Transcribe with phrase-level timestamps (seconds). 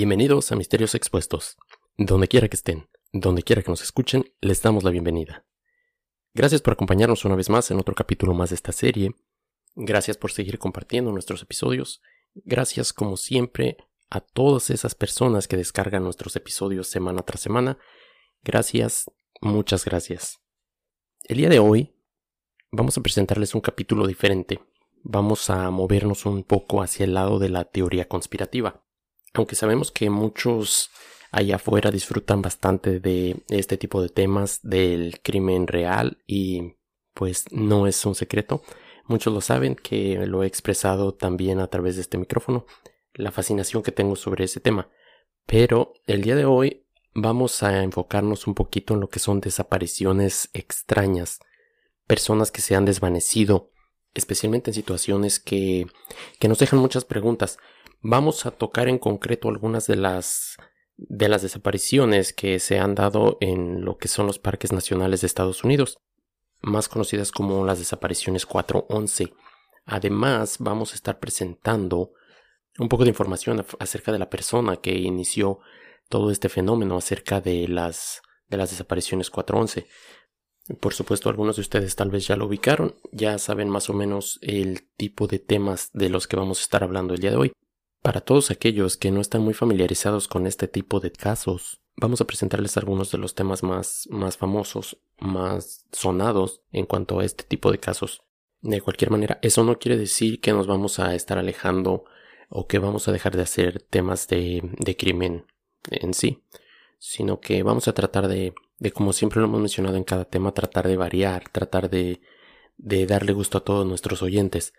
[0.00, 1.56] Bienvenidos a Misterios Expuestos.
[1.96, 5.44] Donde quiera que estén, donde quiera que nos escuchen, les damos la bienvenida.
[6.34, 9.16] Gracias por acompañarnos una vez más en otro capítulo más de esta serie.
[9.74, 12.00] Gracias por seguir compartiendo nuestros episodios.
[12.32, 13.76] Gracias, como siempre,
[14.08, 17.76] a todas esas personas que descargan nuestros episodios semana tras semana.
[18.44, 20.38] Gracias, muchas gracias.
[21.24, 21.96] El día de hoy
[22.70, 24.60] vamos a presentarles un capítulo diferente.
[25.02, 28.84] Vamos a movernos un poco hacia el lado de la teoría conspirativa.
[29.38, 30.90] Aunque sabemos que muchos
[31.30, 36.74] allá afuera disfrutan bastante de este tipo de temas del crimen real y
[37.14, 38.62] pues no es un secreto.
[39.06, 42.66] Muchos lo saben que lo he expresado también a través de este micrófono,
[43.14, 44.88] la fascinación que tengo sobre ese tema.
[45.46, 50.50] Pero el día de hoy vamos a enfocarnos un poquito en lo que son desapariciones
[50.52, 51.38] extrañas,
[52.08, 53.70] personas que se han desvanecido,
[54.14, 55.86] especialmente en situaciones que,
[56.40, 57.58] que nos dejan muchas preguntas.
[58.00, 60.56] Vamos a tocar en concreto algunas de las
[60.96, 65.28] de las desapariciones que se han dado en lo que son los parques nacionales de
[65.28, 65.98] Estados Unidos,
[66.60, 69.32] más conocidas como las desapariciones 411.
[69.84, 72.12] Además, vamos a estar presentando
[72.78, 75.60] un poco de información acerca de la persona que inició
[76.08, 79.86] todo este fenómeno acerca de las de las desapariciones 411.
[80.80, 84.38] Por supuesto, algunos de ustedes tal vez ya lo ubicaron, ya saben más o menos
[84.42, 87.52] el tipo de temas de los que vamos a estar hablando el día de hoy.
[88.02, 92.26] Para todos aquellos que no están muy familiarizados con este tipo de casos, vamos a
[92.26, 97.72] presentarles algunos de los temas más, más famosos, más sonados en cuanto a este tipo
[97.72, 98.22] de casos.
[98.60, 102.04] De cualquier manera, eso no quiere decir que nos vamos a estar alejando
[102.48, 105.46] o que vamos a dejar de hacer temas de, de crimen
[105.90, 106.42] en sí,
[106.98, 110.54] sino que vamos a tratar de, de, como siempre lo hemos mencionado en cada tema,
[110.54, 112.20] tratar de variar, tratar de,
[112.76, 114.72] de darle gusto a todos nuestros oyentes.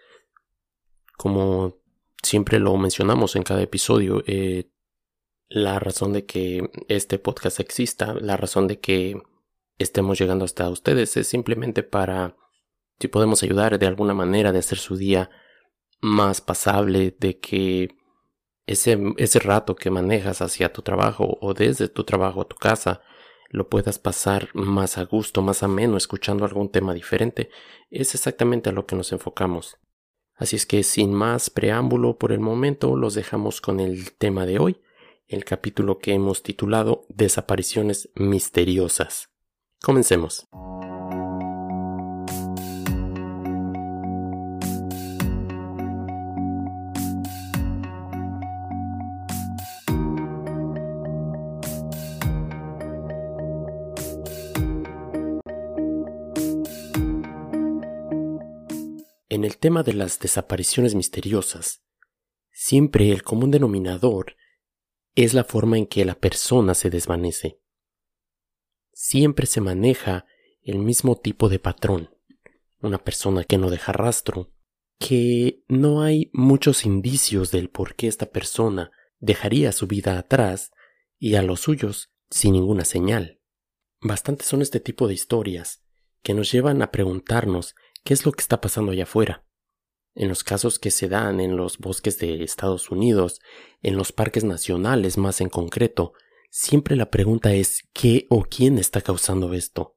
[1.17, 1.78] Como
[2.23, 4.69] siempre lo mencionamos en cada episodio, eh,
[5.49, 9.21] la razón de que este podcast exista, la razón de que
[9.77, 12.35] estemos llegando hasta ustedes es simplemente para,
[12.99, 15.31] si podemos ayudar de alguna manera de hacer su día
[16.01, 17.95] más pasable, de que
[18.67, 23.01] ese, ese rato que manejas hacia tu trabajo o desde tu trabajo a tu casa,
[23.49, 27.49] lo puedas pasar más a gusto, más ameno, escuchando algún tema diferente,
[27.89, 29.79] es exactamente a lo que nos enfocamos.
[30.39, 34.57] Así es que sin más preámbulo por el momento, los dejamos con el tema de
[34.57, 34.77] hoy,
[35.27, 39.29] el capítulo que hemos titulado Desapariciones misteriosas.
[39.81, 40.47] Comencemos.
[59.59, 61.83] Tema de las desapariciones misteriosas,
[62.51, 64.35] siempre el común denominador
[65.15, 67.59] es la forma en que la persona se desvanece.
[68.93, 70.25] Siempre se maneja
[70.61, 72.09] el mismo tipo de patrón,
[72.81, 74.53] una persona que no deja rastro,
[74.97, 80.71] que no hay muchos indicios del por qué esta persona dejaría su vida atrás
[81.17, 83.41] y a los suyos sin ninguna señal.
[84.01, 85.83] Bastantes son este tipo de historias
[86.21, 89.45] que nos llevan a preguntarnos qué es lo que está pasando allá afuera.
[90.15, 93.39] En los casos que se dan en los bosques de Estados Unidos,
[93.81, 96.13] en los parques nacionales más en concreto,
[96.49, 99.95] siempre la pregunta es ¿qué o quién está causando esto?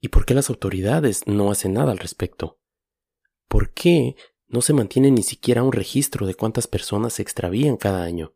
[0.00, 2.60] ¿Y por qué las autoridades no hacen nada al respecto?
[3.48, 4.16] ¿Por qué
[4.46, 8.34] no se mantiene ni siquiera un registro de cuántas personas se extravían cada año?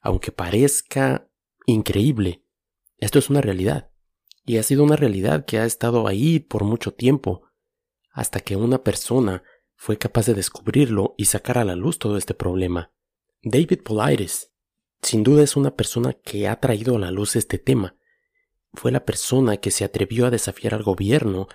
[0.00, 1.28] Aunque parezca
[1.66, 2.44] increíble,
[2.98, 3.90] esto es una realidad.
[4.44, 7.42] Y ha sido una realidad que ha estado ahí por mucho tiempo,
[8.10, 9.42] hasta que una persona
[9.82, 12.92] fue capaz de descubrirlo y sacar a la luz todo este problema.
[13.42, 14.52] David Polaris,
[15.02, 17.96] sin duda es una persona que ha traído a la luz este tema.
[18.74, 21.48] Fue la persona que se atrevió a desafiar al gobierno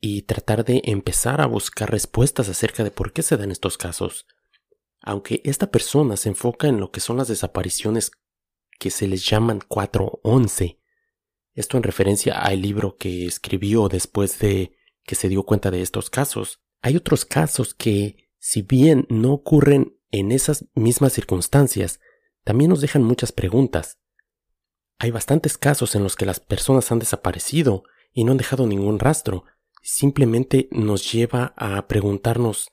[0.00, 4.26] y tratar de empezar a buscar respuestas acerca de por qué se dan estos casos.
[5.02, 8.12] Aunque esta persona se enfoca en lo que son las desapariciones
[8.78, 10.80] que se les llaman 411,
[11.52, 16.08] esto en referencia al libro que escribió después de que se dio cuenta de estos
[16.08, 16.63] casos.
[16.84, 21.98] Hay otros casos que, si bien no ocurren en esas mismas circunstancias,
[22.44, 24.00] también nos dejan muchas preguntas.
[24.98, 28.98] Hay bastantes casos en los que las personas han desaparecido y no han dejado ningún
[28.98, 29.44] rastro.
[29.80, 32.68] Simplemente nos lleva a preguntarnos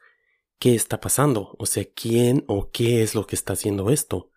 [0.59, 4.29] qué está pasando, o sea, quién o qué es lo que está haciendo esto.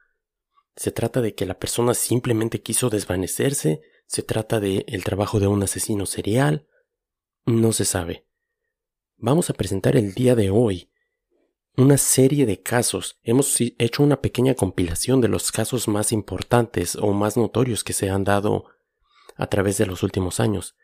[0.76, 5.48] Se trata de que la persona simplemente quiso desvanecerse, se trata de el trabajo de
[5.48, 6.68] un asesino serial,
[7.44, 8.24] no se sabe.
[9.16, 10.90] Vamos a presentar el día de hoy
[11.76, 13.18] una serie de casos.
[13.22, 18.10] Hemos hecho una pequeña compilación de los casos más importantes o más notorios que se
[18.10, 18.66] han dado
[19.36, 20.76] a través de los últimos años.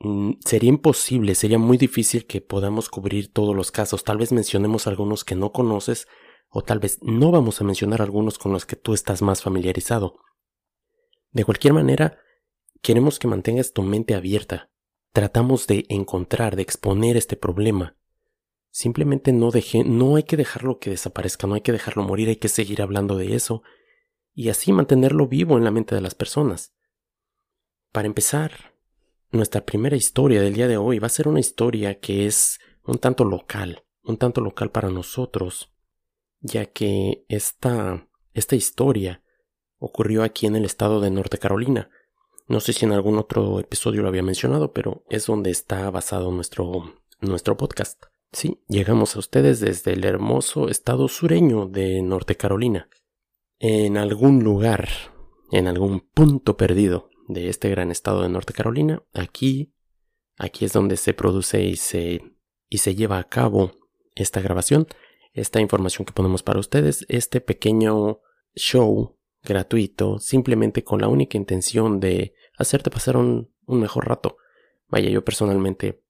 [0.00, 4.04] Mm, sería imposible, sería muy difícil que podamos cubrir todos los casos.
[4.04, 6.06] Tal vez mencionemos algunos que no conoces
[6.50, 10.18] o tal vez no vamos a mencionar algunos con los que tú estás más familiarizado.
[11.32, 12.18] De cualquier manera,
[12.82, 14.70] queremos que mantengas tu mente abierta.
[15.18, 17.96] Tratamos de encontrar, de exponer este problema.
[18.70, 22.36] Simplemente no deje, no hay que dejarlo que desaparezca, no hay que dejarlo morir, hay
[22.36, 23.64] que seguir hablando de eso
[24.32, 26.72] y así mantenerlo vivo en la mente de las personas.
[27.90, 28.76] Para empezar,
[29.32, 32.98] nuestra primera historia del día de hoy va a ser una historia que es un
[32.98, 35.74] tanto local, un tanto local para nosotros,
[36.38, 39.24] ya que esta, esta historia
[39.78, 41.90] ocurrió aquí en el estado de Norte Carolina.
[42.48, 46.32] No sé si en algún otro episodio lo había mencionado, pero es donde está basado
[46.32, 48.04] nuestro, nuestro podcast.
[48.32, 52.88] Sí, llegamos a ustedes desde el hermoso estado sureño de Norte Carolina.
[53.58, 54.88] En algún lugar,
[55.52, 59.74] en algún punto perdido de este gran estado de Norte Carolina, aquí,
[60.38, 62.22] aquí es donde se produce y se,
[62.70, 63.72] y se lleva a cabo
[64.14, 64.86] esta grabación,
[65.34, 68.20] esta información que ponemos para ustedes, este pequeño
[68.54, 74.36] show gratuito, simplemente con la única intención de hacerte pasar un, mejor rato.
[74.88, 76.02] Vaya, yo personalmente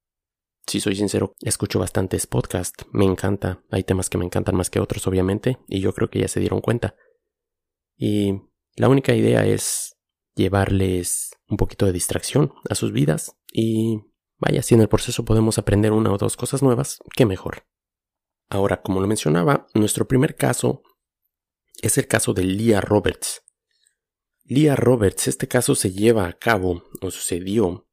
[0.66, 4.80] si soy sincero, escucho bastantes podcasts, me encanta, hay temas que me encantan más que
[4.80, 6.94] otros obviamente, y yo creo que ya se dieron cuenta.
[7.96, 8.42] Y
[8.76, 9.96] la única idea es
[10.34, 14.02] llevarles un poquito de distracción a sus vidas y
[14.36, 17.64] vaya, si en el proceso podemos aprender una o dos cosas nuevas, qué mejor.
[18.50, 20.82] Ahora, como lo mencionaba, nuestro primer caso
[21.82, 23.42] es el caso de Leah Roberts.
[24.44, 27.86] Leah Roberts, este caso se lleva a cabo o sucedió,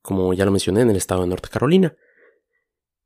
[0.00, 1.96] como ya lo mencioné, en el estado de Norte Carolina.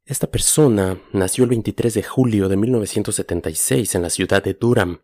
[0.05, 5.03] Esta persona nació el 23 de julio de 1976 en la ciudad de Durham.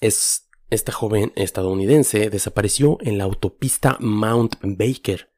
[0.00, 5.32] Es, esta joven estadounidense desapareció en la autopista Mount Baker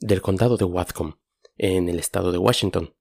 [0.00, 1.14] del condado de Whatcom,
[1.56, 2.94] en el estado de Washington.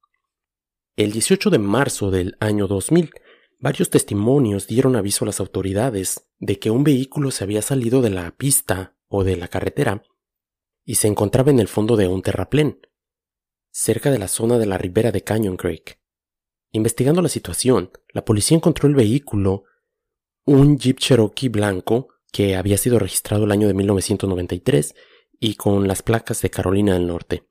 [0.96, 3.12] El 18 de marzo del año 2000,
[3.62, 8.10] varios testimonios dieron aviso a las autoridades de que un vehículo se había salido de
[8.10, 10.04] la pista o de la carretera
[10.84, 12.82] y se encontraba en el fondo de un terraplén
[13.70, 16.00] cerca de la zona de la ribera de Canyon Creek.
[16.72, 19.64] Investigando la situación, la policía encontró el vehículo,
[20.46, 24.96] un Jeep Cherokee blanco que había sido registrado el año de 1993
[25.40, 27.48] y con las placas de Carolina del Norte.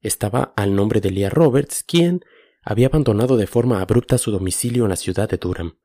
[0.00, 2.24] Estaba al nombre de Leah Roberts, quien
[2.62, 5.78] había abandonado de forma abrupta su domicilio en la ciudad de Durham.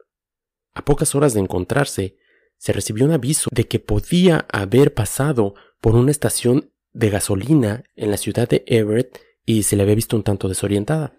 [0.74, 2.18] A pocas horas de encontrarse,
[2.57, 8.12] se recibió un aviso de que podía haber pasado por una estación de gasolina en
[8.12, 11.18] la ciudad de Everett y se le había visto un tanto desorientada.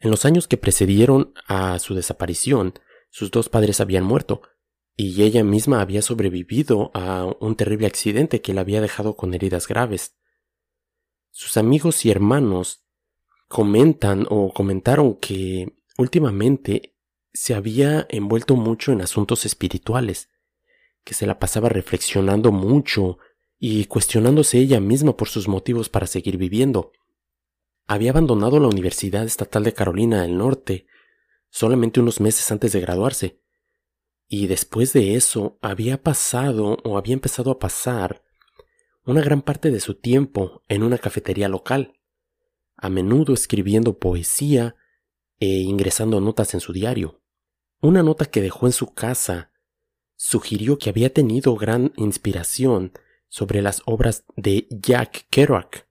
[0.00, 2.74] En los años que precedieron a su desaparición,
[3.10, 4.42] sus dos padres habían muerto,
[4.96, 9.68] y ella misma había sobrevivido a un terrible accidente que la había dejado con heridas
[9.68, 10.16] graves.
[11.30, 12.87] Sus amigos y hermanos
[13.48, 16.94] comentan o comentaron que últimamente
[17.32, 20.28] se había envuelto mucho en asuntos espirituales,
[21.04, 23.18] que se la pasaba reflexionando mucho
[23.58, 26.92] y cuestionándose ella misma por sus motivos para seguir viviendo.
[27.86, 30.86] Había abandonado la Universidad Estatal de Carolina del Norte
[31.50, 33.40] solamente unos meses antes de graduarse,
[34.28, 38.22] y después de eso había pasado o había empezado a pasar
[39.04, 41.97] una gran parte de su tiempo en una cafetería local,
[42.78, 44.76] a menudo escribiendo poesía
[45.40, 47.20] e ingresando notas en su diario.
[47.80, 49.50] Una nota que dejó en su casa
[50.16, 52.92] sugirió que había tenido gran inspiración
[53.28, 55.86] sobre las obras de Jack Kerouac,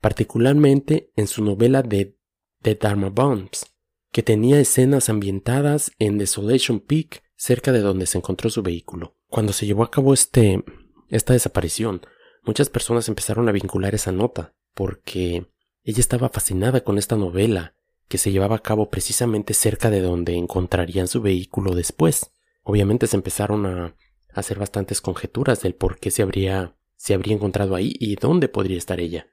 [0.00, 2.16] particularmente en su novela de
[2.62, 3.66] The Dharma Bombs,
[4.10, 9.16] que tenía escenas ambientadas en Desolation Peak, cerca de donde se encontró su vehículo.
[9.28, 10.64] Cuando se llevó a cabo este,
[11.08, 12.02] esta desaparición,
[12.44, 15.46] muchas personas empezaron a vincular esa nota, porque
[15.84, 17.74] ella estaba fascinada con esta novela
[18.08, 22.32] que se llevaba a cabo precisamente cerca de donde encontrarían su vehículo después.
[22.62, 23.96] Obviamente se empezaron a
[24.32, 28.78] hacer bastantes conjeturas del por qué se habría, se habría encontrado ahí y dónde podría
[28.78, 29.28] estar ella.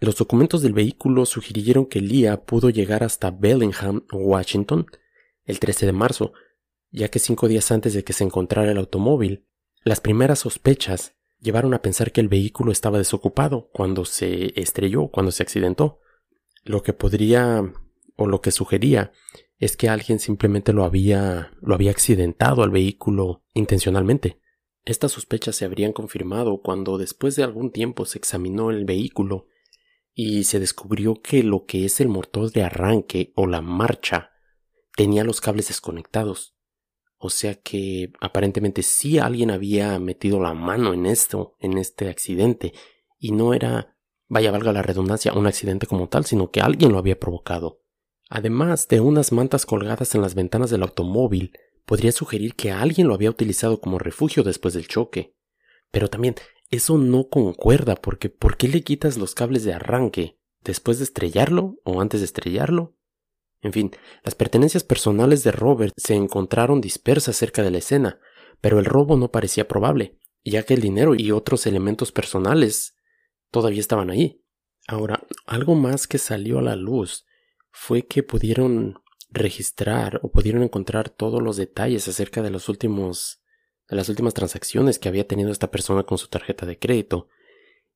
[0.00, 4.86] Los documentos del vehículo sugirieron que Leah pudo llegar hasta Bellingham, Washington,
[5.44, 6.32] el 13 de marzo,
[6.90, 9.46] ya que cinco días antes de que se encontrara el automóvil,
[9.84, 15.30] las primeras sospechas llevaron a pensar que el vehículo estaba desocupado cuando se estrelló, cuando
[15.30, 16.00] se accidentó.
[16.64, 17.70] Lo que podría
[18.16, 19.12] o lo que sugería
[19.58, 24.40] es que alguien simplemente lo había lo había accidentado al vehículo intencionalmente.
[24.84, 29.46] Estas sospechas se habrían confirmado cuando después de algún tiempo se examinó el vehículo
[30.14, 34.30] y se descubrió que lo que es el motor de arranque o la marcha
[34.96, 36.53] tenía los cables desconectados.
[37.24, 42.74] O sea que aparentemente sí alguien había metido la mano en esto, en este accidente,
[43.18, 43.96] y no era,
[44.28, 47.80] vaya valga la redundancia, un accidente como tal, sino que alguien lo había provocado.
[48.28, 53.14] Además de unas mantas colgadas en las ventanas del automóvil, podría sugerir que alguien lo
[53.14, 55.34] había utilizado como refugio después del choque.
[55.90, 56.34] Pero también
[56.68, 60.38] eso no concuerda porque ¿por qué le quitas los cables de arranque?
[60.62, 62.93] ¿Después de estrellarlo o antes de estrellarlo?
[63.64, 63.90] En fin,
[64.22, 68.20] las pertenencias personales de Robert se encontraron dispersas cerca de la escena,
[68.60, 72.94] pero el robo no parecía probable, ya que el dinero y otros elementos personales
[73.50, 74.44] todavía estaban ahí.
[74.86, 77.24] Ahora, algo más que salió a la luz
[77.70, 83.40] fue que pudieron registrar o pudieron encontrar todos los detalles acerca de los últimos
[83.88, 87.28] de las últimas transacciones que había tenido esta persona con su tarjeta de crédito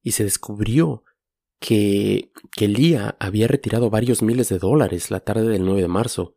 [0.02, 1.04] y se descubrió
[1.59, 6.37] que, que Lía había retirado varios miles de dólares la tarde del 9 de marzo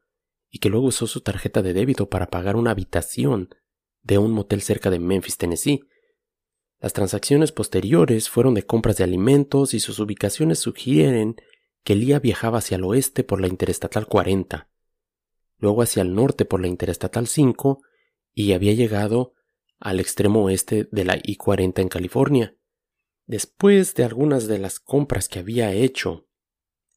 [0.49, 3.49] y que luego usó su tarjeta de débito para pagar una habitación
[4.03, 5.87] de un motel cerca de Memphis, Tennessee.
[6.79, 11.35] Las transacciones posteriores fueron de compras de alimentos y sus ubicaciones sugieren
[11.83, 14.69] que Lía viajaba hacia el oeste por la Interestatal 40,
[15.57, 17.81] luego hacia el norte por la Interestatal 5
[18.33, 19.33] y había llegado
[19.79, 22.55] al extremo oeste de la I-40 en California.
[23.31, 26.27] Después de algunas de las compras que había hecho,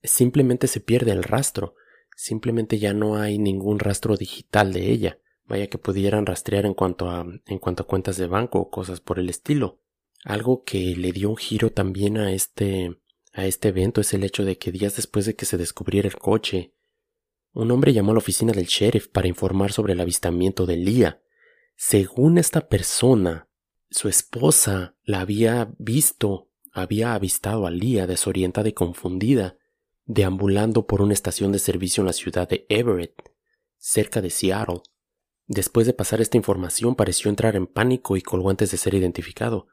[0.03, 1.77] simplemente se pierde el rastro,
[2.17, 7.09] simplemente ya no hay ningún rastro digital de ella, vaya que pudieran rastrear en cuanto
[7.09, 9.81] a en cuanto a cuentas de banco o cosas por el estilo.
[10.25, 13.01] Algo que le dio un giro también a este
[13.33, 16.17] a este evento es el hecho de que días después de que se descubriera el
[16.17, 16.75] coche,
[17.53, 21.23] un hombre llamó a la oficina del sheriff para informar sobre el avistamiento de Lía.
[21.77, 23.49] Según esta persona,
[23.95, 29.57] su esposa la había visto, había avistado a Lía desorientada y confundida,
[30.05, 33.31] deambulando por una estación de servicio en la ciudad de Everett,
[33.79, 34.81] cerca de Seattle.
[35.47, 39.69] Después de pasar esta información pareció entrar en pánico y colgó antes de ser identificado.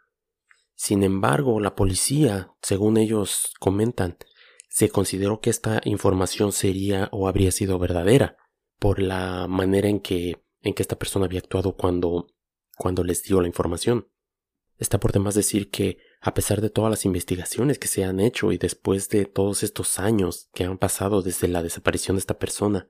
[0.76, 4.18] Sin embargo, la policía, según ellos comentan,
[4.70, 8.38] se consideró que esta información sería o habría sido verdadera
[8.78, 12.28] por la manera en que en que esta persona había actuado cuando
[12.78, 14.11] cuando les dio la información.
[14.82, 18.52] Está por demás decir que, a pesar de todas las investigaciones que se han hecho
[18.52, 22.88] y después de todos estos años que han pasado desde la desaparición de esta persona,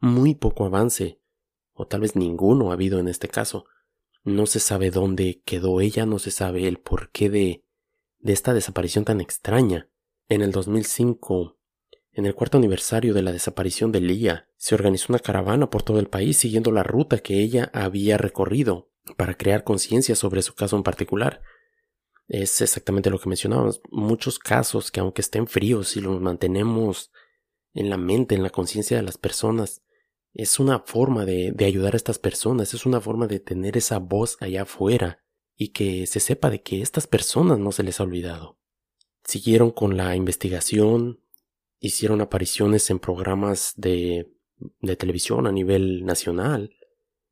[0.00, 1.20] muy poco avance,
[1.74, 3.66] o tal vez ninguno ha habido en este caso.
[4.24, 7.64] No se sabe dónde quedó ella, no se sabe el porqué de,
[8.18, 9.88] de esta desaparición tan extraña.
[10.26, 11.56] En el 2005,
[12.10, 16.00] en el cuarto aniversario de la desaparición de Lía, se organizó una caravana por todo
[16.00, 20.76] el país siguiendo la ruta que ella había recorrido para crear conciencia sobre su caso
[20.76, 21.42] en particular.
[22.28, 23.80] Es exactamente lo que mencionábamos.
[23.90, 27.10] Muchos casos que aunque estén fríos y los mantenemos
[27.74, 29.82] en la mente, en la conciencia de las personas,
[30.34, 33.98] es una forma de, de, ayudar a estas personas, es una forma de tener esa
[33.98, 35.22] voz allá afuera
[35.56, 38.58] y que se sepa de que estas personas no se les ha olvidado.
[39.24, 41.20] Siguieron con la investigación,
[41.80, 44.32] hicieron apariciones en programas de,
[44.80, 46.74] de televisión a nivel nacional,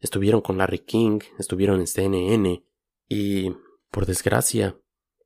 [0.00, 2.64] estuvieron con Larry King, estuvieron en CNN
[3.08, 3.52] y,
[3.90, 4.78] por desgracia,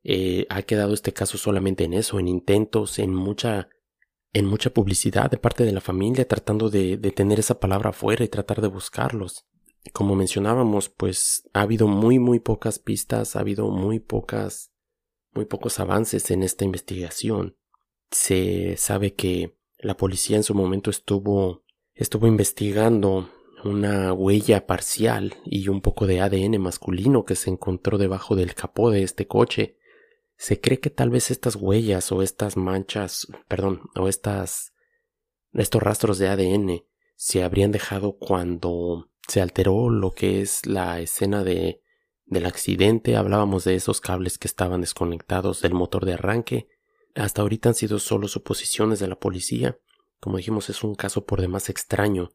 [0.03, 3.69] eh, ha quedado este caso solamente en eso, en intentos, en mucha,
[4.33, 8.25] en mucha publicidad de parte de la familia tratando de, de tener esa palabra afuera
[8.25, 9.47] y tratar de buscarlos.
[9.93, 14.73] Como mencionábamos, pues ha habido muy muy pocas pistas, ha habido muy pocas,
[15.33, 17.57] muy pocos avances en esta investigación.
[18.11, 21.65] Se sabe que la policía en su momento estuvo,
[21.95, 23.29] estuvo investigando
[23.65, 28.91] una huella parcial y un poco de ADN masculino que se encontró debajo del capó
[28.91, 29.79] de este coche.
[30.37, 34.75] Se cree que tal vez estas huellas o estas manchas, perdón, o estas
[35.53, 41.45] estos rastros de ADN se habrían dejado cuando se alteró lo que es la escena
[41.45, 41.81] de
[42.27, 46.69] del accidente, hablábamos de esos cables que estaban desconectados del motor de arranque.
[47.15, 49.79] Hasta ahorita han sido solo suposiciones de la policía.
[50.21, 52.33] Como dijimos, es un caso por demás extraño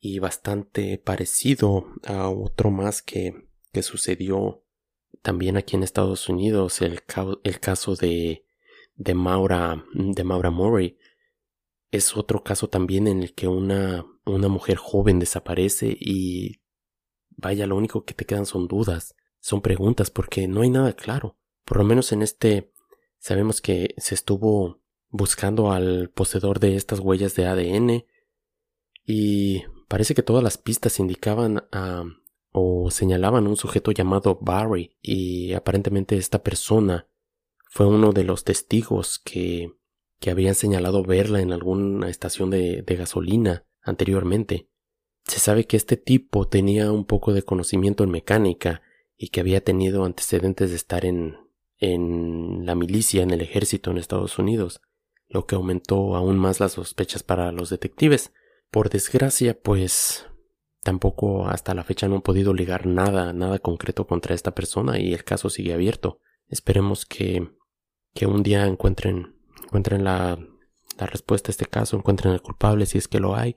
[0.00, 4.64] y bastante parecido a otro más que, que sucedió
[5.22, 7.02] también aquí en Estados Unidos, el,
[7.44, 8.46] el caso de,
[8.94, 10.98] de Maura, de Maura Murray.
[11.90, 16.62] Es otro caso también en el que una, una mujer joven desaparece y
[17.28, 21.36] vaya, lo único que te quedan son dudas, son preguntas porque no hay nada claro.
[21.64, 22.72] Por lo menos en este
[23.18, 28.04] sabemos que se estuvo buscando al poseedor de estas huellas de ADN
[29.04, 32.04] y Parece que todas las pistas indicaban a
[32.52, 37.08] o señalaban a un sujeto llamado Barry y aparentemente esta persona
[37.68, 39.74] fue uno de los testigos que,
[40.20, 44.68] que habían señalado verla en alguna estación de, de gasolina anteriormente.
[45.24, 48.82] Se sabe que este tipo tenía un poco de conocimiento en mecánica
[49.16, 51.36] y que había tenido antecedentes de estar en,
[51.78, 54.82] en la milicia, en el ejército en Estados Unidos,
[55.28, 58.32] lo que aumentó aún más las sospechas para los detectives.
[58.70, 60.26] Por desgracia, pues
[60.82, 65.12] tampoco hasta la fecha no han podido ligar nada, nada concreto contra esta persona y
[65.12, 66.20] el caso sigue abierto.
[66.46, 67.50] Esperemos que,
[68.14, 70.38] que un día encuentren, encuentren la,
[70.98, 73.56] la respuesta a este caso, encuentren al culpable si es que lo hay.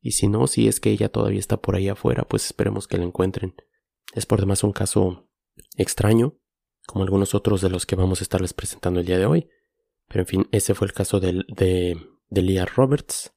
[0.00, 2.98] Y si no, si es que ella todavía está por ahí afuera, pues esperemos que
[2.98, 3.54] la encuentren.
[4.14, 5.28] Es por demás un caso
[5.76, 6.38] extraño,
[6.86, 9.50] como algunos otros de los que vamos a estarles presentando el día de hoy.
[10.06, 12.00] Pero en fin, ese fue el caso de, de,
[12.30, 13.34] de Leah Roberts.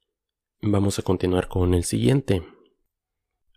[0.64, 2.44] Vamos a continuar con el siguiente.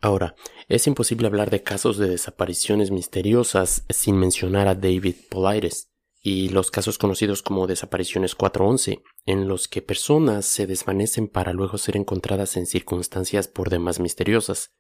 [0.00, 0.34] Ahora,
[0.68, 5.90] es imposible hablar de casos de desapariciones misteriosas sin mencionar a David Politis
[6.23, 11.76] y los casos conocidos como desapariciones 411, en los que personas se desvanecen para luego
[11.76, 14.73] ser encontradas en circunstancias por demás misteriosas.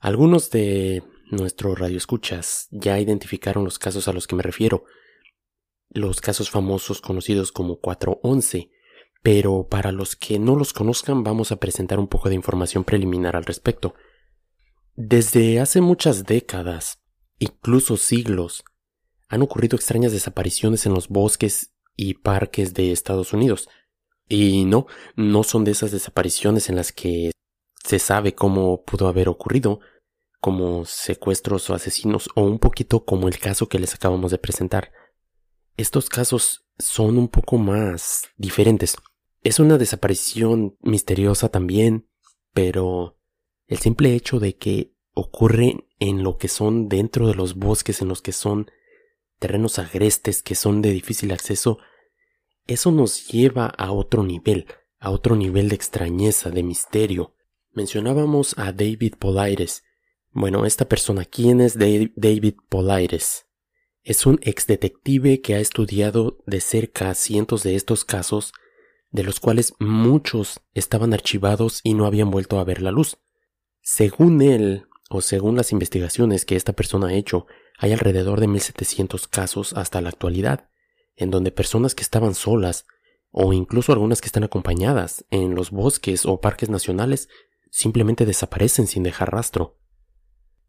[0.00, 4.86] Algunos de nuestros radioescuchas ya identificaron los casos a los que me refiero,
[5.88, 8.72] los casos famosos conocidos como 411,
[9.22, 13.36] pero para los que no los conozcan vamos a presentar un poco de información preliminar
[13.36, 13.94] al respecto.
[14.96, 17.02] Desde hace muchas décadas,
[17.38, 18.64] incluso siglos,
[19.28, 23.68] han ocurrido extrañas desapariciones en los bosques y parques de Estados Unidos.
[24.28, 24.86] Y no,
[25.16, 27.30] no son de esas desapariciones en las que
[27.84, 29.80] se sabe cómo pudo haber ocurrido,
[30.40, 34.92] como secuestros o asesinos, o un poquito como el caso que les acabamos de presentar.
[35.76, 38.96] Estos casos son un poco más diferentes.
[39.42, 42.08] Es una desaparición misteriosa también,
[42.52, 43.16] pero
[43.66, 48.08] el simple hecho de que ocurre en lo que son dentro de los bosques, en
[48.08, 48.70] los que son
[49.38, 51.78] terrenos agrestes, que son de difícil acceso,
[52.66, 54.66] eso nos lleva a otro nivel,
[54.98, 57.34] a otro nivel de extrañeza, de misterio.
[57.72, 59.84] Mencionábamos a David Polaires.
[60.32, 63.46] Bueno, esta persona, ¿quién es David Polaires?
[64.02, 68.52] Es un ex detective que ha estudiado de cerca cientos de estos casos,
[69.10, 73.18] de los cuales muchos estaban archivados y no habían vuelto a ver la luz.
[73.80, 77.46] Según él, o según las investigaciones que esta persona ha hecho,
[77.78, 80.68] hay alrededor de 1700 casos hasta la actualidad,
[81.16, 82.86] en donde personas que estaban solas,
[83.32, 87.28] o incluso algunas que están acompañadas en los bosques o parques nacionales,
[87.70, 89.78] simplemente desaparecen sin dejar rastro.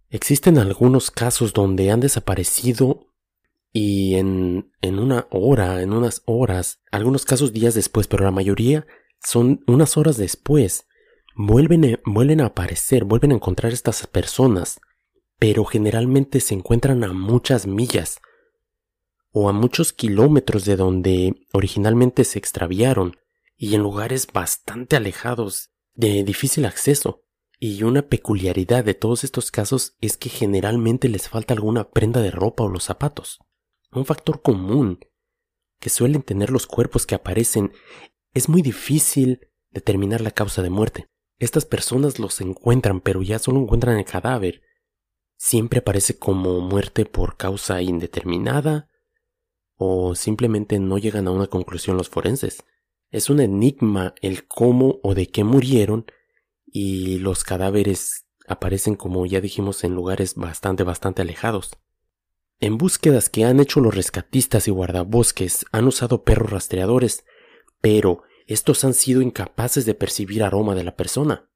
[0.09, 3.10] Existen algunos casos donde han desaparecido
[3.71, 8.85] y en, en una hora, en unas horas, algunos casos días después, pero la mayoría
[9.23, 10.87] son unas horas después,
[11.35, 14.79] vuelven, a, vuelven a aparecer, vuelven a encontrar estas personas,
[15.39, 18.19] pero generalmente se encuentran a muchas millas
[19.31, 23.17] o a muchos kilómetros de donde originalmente se extraviaron
[23.55, 27.23] y en lugares bastante alejados, de difícil acceso.
[27.59, 32.31] Y una peculiaridad de todos estos casos es que generalmente les falta alguna prenda de
[32.31, 33.39] ropa o los zapatos.
[33.93, 34.99] Un factor común
[35.79, 37.73] que suelen tener los cuerpos que aparecen
[38.33, 41.09] es muy difícil determinar la causa de muerte.
[41.39, 44.61] Estas personas los encuentran, pero ya solo encuentran el cadáver.
[45.37, 48.87] Siempre aparece como muerte por causa indeterminada
[49.75, 52.63] o simplemente no llegan a una conclusión los forenses.
[53.09, 56.05] Es un enigma el cómo o de qué murieron
[56.65, 61.71] y los cadáveres aparecen como ya dijimos en lugares bastante bastante alejados.
[62.63, 67.25] En búsquedas que han hecho los rescatistas y guardabosques han usado perros rastreadores,
[67.81, 71.49] pero estos han sido incapaces de percibir aroma de la persona.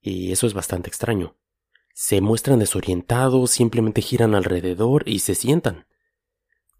[0.00, 1.36] Y eso es bastante extraño.
[1.92, 5.88] Se muestran desorientados, simplemente giran alrededor y se sientan.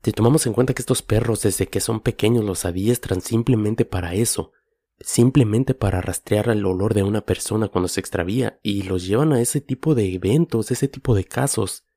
[0.04, 4.14] Si tomamos en cuenta que estos perros desde que son pequeños los adiestran simplemente para
[4.14, 4.52] eso,
[5.00, 9.40] simplemente para rastrear el olor de una persona cuando se extravía y los llevan a
[9.40, 11.87] ese tipo de eventos, ese tipo de casos,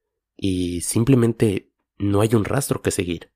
[0.44, 3.32] y simplemente no hay un rastro que seguir.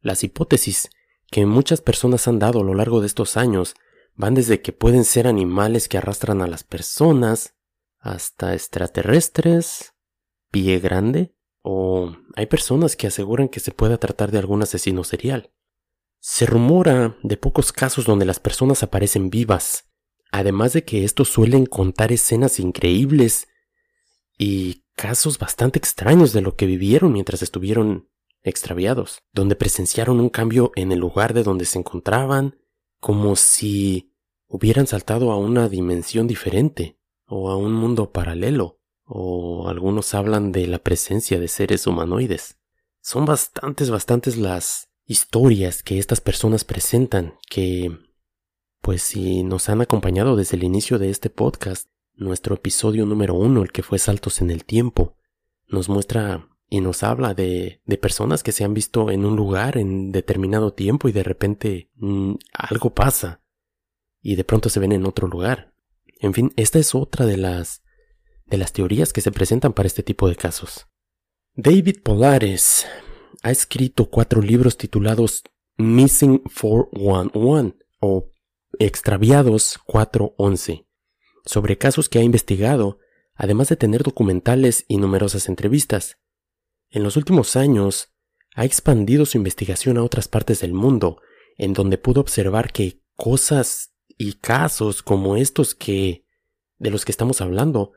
[0.00, 0.88] Las hipótesis
[1.28, 3.74] que muchas personas han dado a lo largo de estos años
[4.14, 7.56] van desde que pueden ser animales que arrastran a las personas,
[7.98, 9.94] hasta extraterrestres,
[10.52, 15.52] pie grande, o hay personas que aseguran que se pueda tratar de algún asesino serial.
[16.20, 19.90] Se rumora de pocos casos donde las personas aparecen vivas,
[20.30, 23.48] además de que estos suelen contar escenas increíbles
[24.38, 28.08] y casos bastante extraños de lo que vivieron mientras estuvieron
[28.42, 32.58] extraviados, donde presenciaron un cambio en el lugar de donde se encontraban,
[33.00, 34.12] como si
[34.48, 40.66] hubieran saltado a una dimensión diferente o a un mundo paralelo, o algunos hablan de
[40.66, 42.58] la presencia de seres humanoides.
[43.00, 47.96] Son bastantes, bastantes las historias que estas personas presentan que
[48.80, 53.62] pues si nos han acompañado desde el inicio de este podcast, nuestro episodio número uno,
[53.62, 55.16] el que fue Saltos en el Tiempo,
[55.68, 59.78] nos muestra y nos habla de, de personas que se han visto en un lugar
[59.78, 63.42] en determinado tiempo y de repente mm, algo pasa
[64.20, 65.72] y de pronto se ven en otro lugar.
[66.20, 67.82] En fin, esta es otra de las
[68.46, 70.86] de las teorías que se presentan para este tipo de casos.
[71.54, 72.86] David Polares
[73.42, 75.42] ha escrito cuatro libros titulados
[75.76, 78.28] Missing 411 o
[78.78, 80.86] Extraviados 411
[81.46, 82.98] sobre casos que ha investigado,
[83.34, 86.18] además de tener documentales y numerosas entrevistas.
[86.90, 88.12] En los últimos años,
[88.54, 91.20] ha expandido su investigación a otras partes del mundo,
[91.56, 96.24] en donde pudo observar que cosas y casos como estos que
[96.78, 97.92] de los que estamos hablando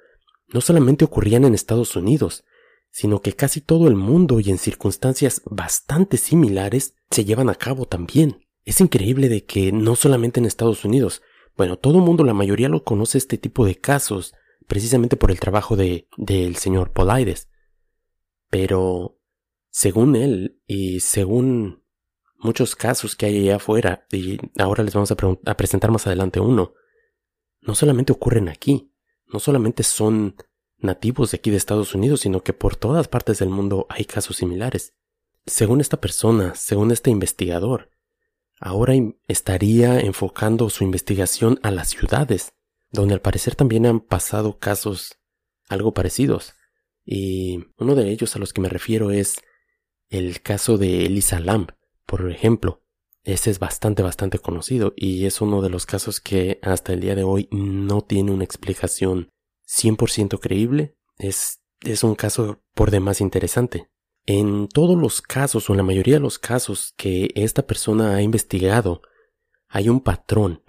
[0.47, 2.43] no solamente ocurrían en Estados Unidos,
[2.91, 7.85] sino que casi todo el mundo y en circunstancias bastante similares se llevan a cabo
[7.85, 8.45] también.
[8.65, 11.21] Es increíble de que no solamente en Estados Unidos,
[11.59, 14.33] bueno, todo el mundo, la mayoría lo conoce este tipo de casos,
[14.65, 17.49] precisamente por el trabajo de del señor Polides.
[18.49, 19.19] Pero,
[19.69, 21.83] según él, y según
[22.37, 26.39] muchos casos que hay allá afuera, y ahora les vamos a, a presentar más adelante
[26.39, 26.75] uno,
[27.59, 28.93] no solamente ocurren aquí,
[29.25, 30.37] no solamente son
[30.77, 34.37] nativos de aquí de Estados Unidos, sino que por todas partes del mundo hay casos
[34.37, 34.95] similares.
[35.45, 37.89] Según esta persona, según este investigador,
[38.59, 38.93] ahora
[39.27, 42.53] estaría enfocando su investigación a las ciudades,
[42.91, 45.19] donde al parecer también han pasado casos
[45.67, 46.53] algo parecidos.
[47.05, 49.35] Y uno de ellos a los que me refiero es
[50.09, 51.71] el caso de Elisa Lamb,
[52.05, 52.83] por ejemplo.
[53.23, 57.15] Ese es bastante, bastante conocido y es uno de los casos que hasta el día
[57.15, 59.29] de hoy no tiene una explicación
[59.67, 60.95] 100% creíble.
[61.17, 63.89] Es, es un caso por demás interesante.
[64.31, 68.21] En todos los casos o en la mayoría de los casos que esta persona ha
[68.21, 69.01] investigado,
[69.67, 70.61] hay un patrón.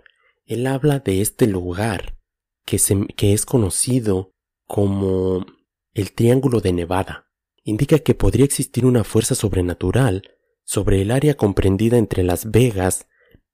[0.47, 2.17] Él habla de este lugar
[2.65, 2.81] que,
[3.15, 4.33] que es conocido
[4.67, 5.45] como
[5.93, 7.29] el Triángulo de Nevada.
[7.63, 10.23] Indica que podría existir una fuerza sobrenatural
[10.65, 13.09] sobre el área comprendida entre Las Vegas,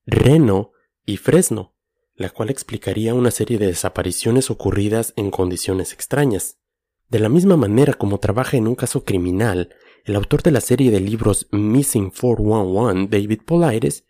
[0.07, 0.71] Reno
[1.05, 1.75] y Fresno,
[2.15, 6.61] la cual explicaría una serie de desapariciones ocurridas en condiciones extrañas.
[7.09, 9.75] De la misma manera como trabaja en un caso criminal,
[10.07, 14.05] el autor de la serie de libros Missing 411, David Polaires,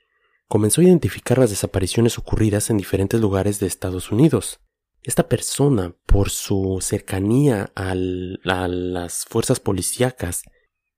[0.47, 4.61] comenzó a identificar las desapariciones ocurridas en diferentes lugares de Estados Unidos.
[5.03, 10.43] Esta persona, por su cercanía a las fuerzas policíacas,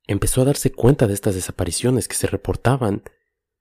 [0.08, 3.04] empezó a darse cuenta de estas desapariciones que se reportaban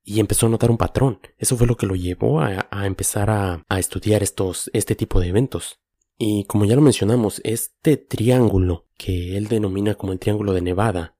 [0.04, 1.19] y empezó a notar un patrón.
[1.38, 5.28] Eso fue lo que lo llevó a, empezar a, a, estudiar estos, este tipo de
[5.28, 5.82] eventos.
[6.17, 11.17] Y como ya lo mencionamos, este triángulo que él denomina como el triángulo de Nevada,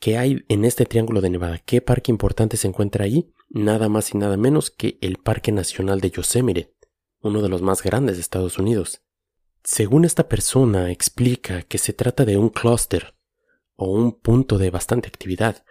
[0.00, 1.58] ¿qué hay en este triángulo de Nevada?
[1.58, 3.32] ¿Qué parque importante se encuentra ahí?
[3.48, 6.74] Nada más y nada menos que el Parque Nacional de Yosemite,
[7.20, 9.02] uno de los más grandes de Estados Unidos.
[9.62, 13.14] Según esta persona explica que se trata de un clúster
[13.76, 15.64] o un punto de bastante actividad,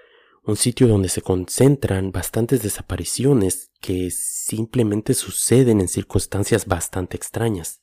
[0.43, 7.81] un sitio donde se concentran bastantes desapariciones que simplemente suceden en circunstancias bastante extrañas.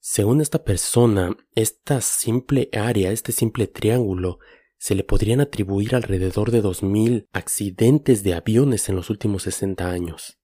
[0.00, 4.38] Según esta persona, esta simple área, este simple triángulo,
[4.78, 10.38] se le podrían atribuir alrededor de 2.000 accidentes de aviones en los últimos 60 años.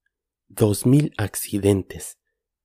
[0.50, 2.18] 2.000 accidentes.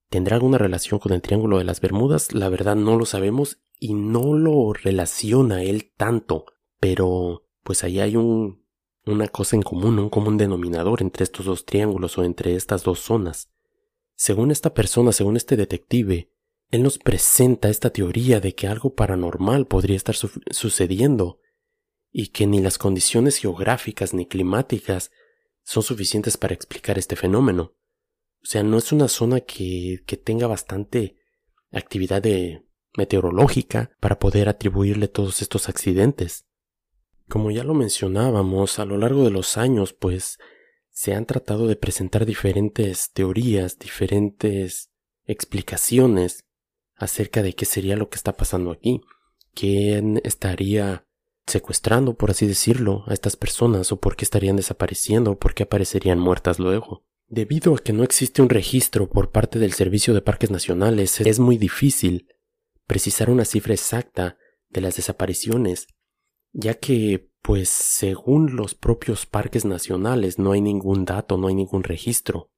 [0.10, 2.34] ¿Tendrá alguna relación con el Triángulo de las Bermudas?
[2.34, 6.46] La verdad no lo sabemos y no lo relaciona él tanto,
[6.80, 8.66] pero pues ahí hay un,
[9.06, 13.00] una cosa en común, un común denominador entre estos dos triángulos o entre estas dos
[13.00, 13.52] zonas.
[14.16, 16.32] Según esta persona, según este detective,
[16.72, 21.40] él nos presenta esta teoría de que algo paranormal podría estar sucediendo
[22.12, 25.12] y que ni las condiciones geográficas ni climáticas
[25.64, 27.76] son suficientes para explicar este fenómeno.
[28.42, 31.18] O sea, no es una zona que, que tenga bastante
[31.72, 32.66] actividad de
[32.98, 36.46] meteorológica para poder atribuirle todos estos accidentes.
[37.28, 40.40] Como ya lo mencionábamos, a lo largo de los años, pues
[40.90, 44.90] se han tratado de presentar diferentes teorías, diferentes
[45.26, 46.46] explicaciones
[46.96, 49.02] acerca de qué sería lo que está pasando aquí,
[49.54, 51.06] quién estaría
[51.50, 55.64] secuestrando, por así decirlo, a estas personas o por qué estarían desapareciendo o por qué
[55.64, 57.06] aparecerían muertas luego.
[57.28, 61.40] Debido a que no existe un registro por parte del Servicio de Parques Nacionales, es
[61.40, 62.28] muy difícil
[62.88, 64.38] precisar una cifra exacta
[64.70, 65.88] de las desapariciones,
[66.52, 71.84] ya que, pues, según los propios parques nacionales no hay ningún dato, no hay ningún
[71.84, 72.52] registro.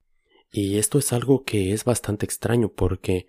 [0.52, 3.28] Y esto es algo que es bastante extraño porque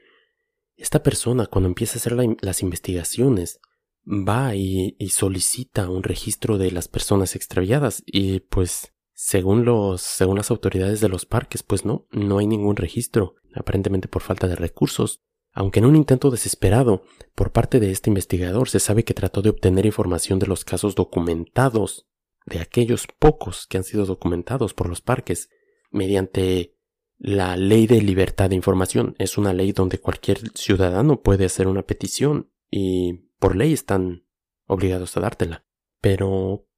[0.77, 3.61] esta persona cuando empieza a hacer las investigaciones
[4.07, 10.51] va y, solicita un registro de las personas extraviadas y pues Según los, según las
[10.51, 15.23] autoridades de los parques, pues no, no hay ningún registro, aparentemente por falta de recursos.
[15.53, 19.51] Aunque en un intento desesperado por parte de este investigador se sabe que trató de
[19.51, 22.09] obtener información de los casos documentados,
[22.47, 25.51] de aquellos pocos que han sido documentados por los parques,
[25.93, 26.75] mediante
[27.19, 29.15] la ley de libertad de información.
[29.19, 34.25] Es una ley donde cualquier ciudadano puede hacer una petición y por ley están
[34.69, 35.67] obligados a dártela.
[36.01, 36.69] Pero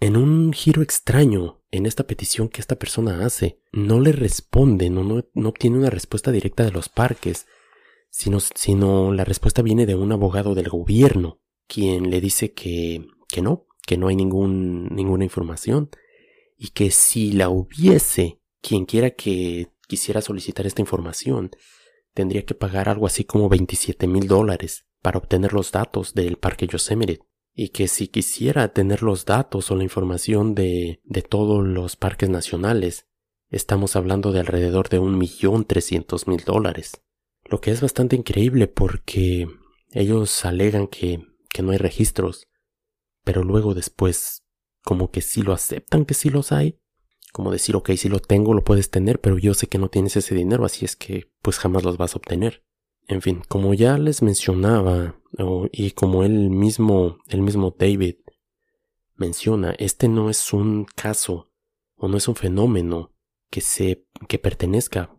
[0.00, 5.04] en un giro extraño en esta petición que esta persona hace, no le responde, no,
[5.04, 7.46] no, obtiene una respuesta directa de los parques,
[8.10, 13.40] sino, sino la respuesta viene de un abogado del gobierno, quien le dice que, que
[13.40, 15.88] no, que no hay ningún, ninguna información,
[16.56, 21.52] y que si la hubiese, quien quiera que quisiera solicitar esta información,
[22.12, 26.66] tendría que pagar algo así como 27 mil dólares para obtener los datos del Parque
[26.66, 27.20] Yosemite
[27.54, 32.28] y que si quisiera tener los datos o la información de, de todos los parques
[32.28, 33.08] nacionales,
[33.50, 37.02] estamos hablando de alrededor de un millón trescientos mil dólares.
[37.44, 39.48] Lo que es bastante increíble porque
[39.92, 42.46] ellos alegan que, que no hay registros,
[43.24, 44.44] pero luego después
[44.84, 46.78] como que sí lo aceptan que sí los hay.
[47.32, 50.16] Como decir, ok, si lo tengo, lo puedes tener, pero yo sé que no tienes
[50.16, 52.64] ese dinero, así es que pues jamás los vas a obtener.
[53.08, 55.16] En fin, como ya les mencionaba,
[55.72, 58.16] y como él mismo, el mismo David
[59.16, 61.50] menciona, este no es un caso
[61.96, 63.12] o no es un fenómeno
[63.50, 65.10] que se que pertenezca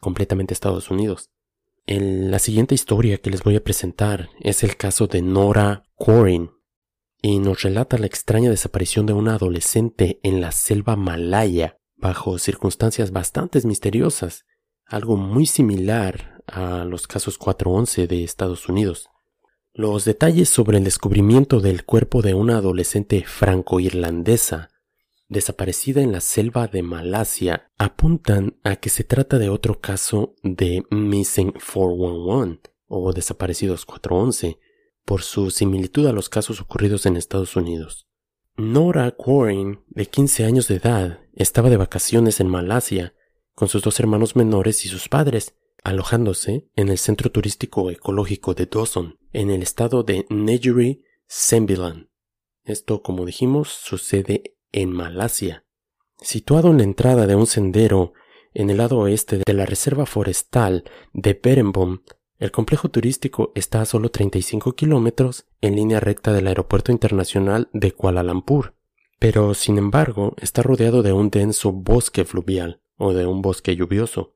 [0.00, 1.30] completamente a Estados Unidos.
[1.86, 6.50] la siguiente historia que les voy a presentar es el caso de Nora Corin
[7.22, 13.10] y nos relata la extraña desaparición de una adolescente en la selva malaya bajo circunstancias
[13.10, 14.44] bastante misteriosas,
[14.88, 19.10] algo muy similar a los casos 411 de Estados Unidos.
[19.74, 24.70] Los detalles sobre el descubrimiento del cuerpo de una adolescente franco-irlandesa
[25.28, 30.82] desaparecida en la selva de Malasia apuntan a que se trata de otro caso de
[30.90, 34.58] Missing 411 o Desaparecidos 411
[35.04, 38.08] por su similitud a los casos ocurridos en Estados Unidos.
[38.56, 43.14] Nora Quarren, de 15 años de edad, estaba de vacaciones en Malasia
[43.58, 48.66] con sus dos hermanos menores y sus padres, alojándose en el centro turístico ecológico de
[48.66, 52.08] Dawson, en el estado de Negri Sembilan.
[52.62, 55.64] Esto, como dijimos, sucede en Malasia.
[56.20, 58.12] Situado en la entrada de un sendero
[58.54, 62.02] en el lado oeste de la reserva forestal de Berenbom,
[62.38, 67.90] el complejo turístico está a solo 35 kilómetros en línea recta del aeropuerto internacional de
[67.90, 68.76] Kuala Lumpur,
[69.18, 74.34] pero sin embargo está rodeado de un denso bosque fluvial o de un bosque lluvioso,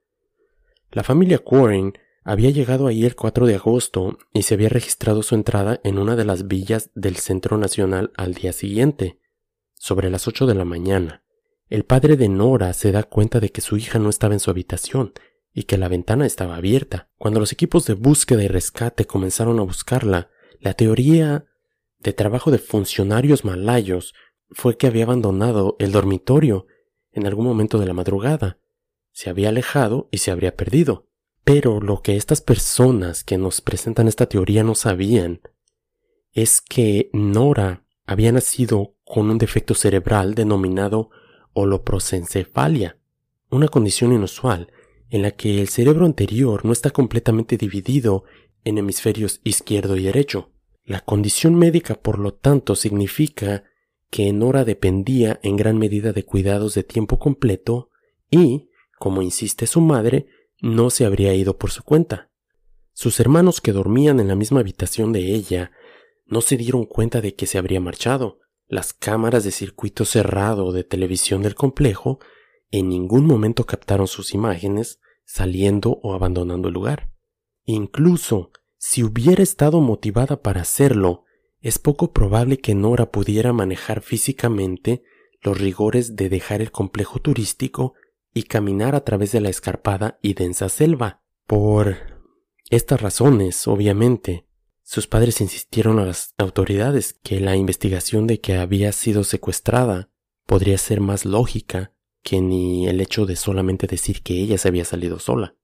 [0.93, 5.35] la familia Quarren había llegado ahí el 4 de agosto y se había registrado su
[5.35, 9.19] entrada en una de las villas del Centro Nacional al día siguiente,
[9.75, 11.25] sobre las 8 de la mañana.
[11.69, 14.51] El padre de Nora se da cuenta de que su hija no estaba en su
[14.51, 15.15] habitación
[15.55, 17.11] y que la ventana estaba abierta.
[17.17, 21.47] Cuando los equipos de búsqueda y rescate comenzaron a buscarla, la teoría
[21.99, 24.15] de trabajo de funcionarios malayos
[24.51, 26.67] fue que había abandonado el dormitorio
[27.13, 28.59] en algún momento de la madrugada
[29.13, 31.09] se había alejado y se habría perdido.
[31.45, 35.41] Pero lo que estas personas que nos presentan esta teoría no sabían
[36.33, 41.11] es que Nora había nacido con un defecto cerebral denominado
[41.53, 42.99] holoprosencefalia,
[43.51, 44.73] una condición inusual
[45.11, 48.25] en la que el cerebro anterior no está completamente dividido
[48.65, 50.51] en hemisferios izquierdo y derecho.
[50.85, 53.65] La condición médica, por lo tanto, significa
[54.13, 57.89] que Nora dependía en gran medida de cuidados de tiempo completo
[58.31, 60.27] y como insiste su madre,
[60.61, 62.31] no se habría ido por su cuenta.
[62.93, 65.73] Sus hermanos que dormían en la misma habitación de ella
[66.27, 68.39] no se dieron cuenta de que se habría marchado.
[68.69, 72.21] Las cámaras de circuito cerrado de televisión del complejo
[72.71, 77.11] en ningún momento captaron sus imágenes saliendo o abandonando el lugar.
[77.65, 81.25] Incluso si hubiera estado motivada para hacerlo,
[81.63, 85.05] es poco probable que Nora pudiera manejar físicamente
[85.41, 87.95] los rigores de dejar el complejo turístico
[88.35, 91.23] y caminar a través de la escarpada y densa selva.
[91.47, 91.97] Por
[92.71, 94.47] estas razones, obviamente,
[94.83, 100.11] sus padres insistieron a las autoridades que la investigación de que había sido secuestrada
[100.47, 104.85] podría ser más lógica que ni el hecho de solamente decir que ella se había
[104.85, 105.57] salido sola.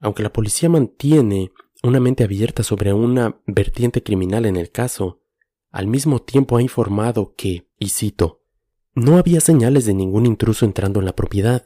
[0.00, 5.22] Aunque la policía mantiene una mente abierta sobre una vertiente criminal en el caso,
[5.70, 8.42] al mismo tiempo ha informado que, y cito,
[8.94, 11.64] no había señales de ningún intruso entrando en la propiedad.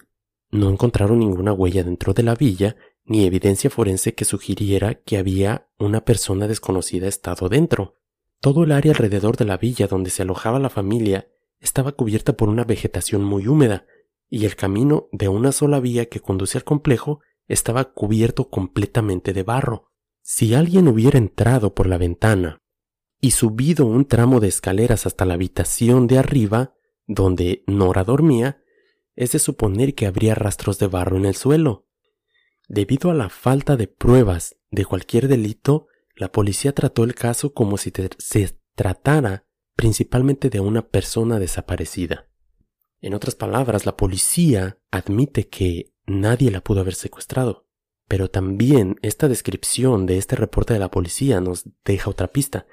[0.50, 5.68] No encontraron ninguna huella dentro de la villa, ni evidencia forense que sugiriera que había
[5.78, 7.98] una persona desconocida estado dentro.
[8.40, 11.28] Todo el área alrededor de la villa donde se alojaba la familia
[11.60, 13.86] estaba cubierta por una vegetación muy húmeda,
[14.28, 19.42] y el camino de una sola vía que conducía al complejo estaba cubierto completamente de
[19.42, 19.93] barro.
[20.26, 22.62] Si alguien hubiera entrado por la ventana
[23.20, 26.72] y subido un tramo de escaleras hasta la habitación de arriba,
[27.06, 28.62] donde Nora dormía,
[29.16, 31.86] es de suponer que habría rastros de barro en el suelo.
[32.68, 37.76] Debido a la falta de pruebas de cualquier delito, la policía trató el caso como
[37.76, 42.30] si se tratara principalmente de una persona desaparecida.
[43.02, 47.63] En otras palabras, la policía admite que nadie la pudo haber secuestrado.
[48.08, 52.66] Pero también esta descripción de este reporte de la policía nos deja otra pista,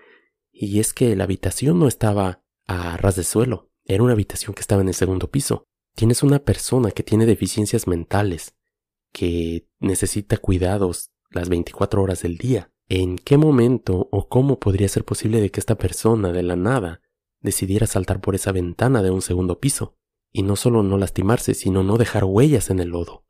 [0.52, 4.62] y es que la habitación no estaba a ras de suelo, era una habitación que
[4.62, 5.66] estaba en el segundo piso.
[5.96, 8.56] Tienes una persona que tiene deficiencias mentales,
[9.12, 12.72] que necesita cuidados las 24 horas del día.
[12.88, 17.02] ¿En qué momento o cómo podría ser posible de que esta persona de la nada
[17.40, 19.98] decidiera saltar por esa ventana de un segundo piso?
[20.32, 23.26] Y no solo no lastimarse, sino no dejar huellas en el lodo.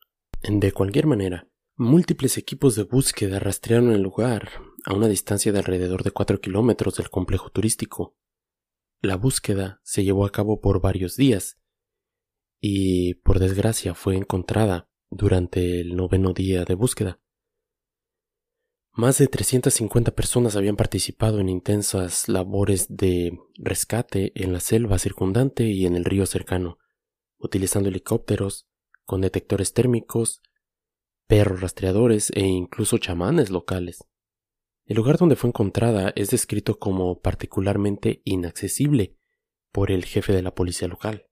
[0.47, 4.49] De cualquier manera, múltiples equipos de búsqueda rastrearon el lugar
[4.85, 8.15] a una distancia de alrededor de 4 kilómetros del complejo turístico.
[9.01, 11.59] La búsqueda se llevó a cabo por varios días
[12.59, 17.19] y, por desgracia, fue encontrada durante el noveno día de búsqueda.
[18.93, 25.63] Más de 350 personas habían participado en intensas labores de rescate en la selva circundante
[25.63, 26.77] y en el río cercano,
[27.37, 28.67] utilizando helicópteros,
[29.05, 30.41] con detectores térmicos,
[31.27, 34.03] perros rastreadores e incluso chamanes locales.
[34.85, 39.17] El lugar donde fue encontrada es descrito como particularmente inaccesible
[39.71, 41.27] por el jefe de la policía local.